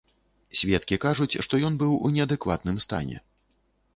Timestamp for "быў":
1.83-1.93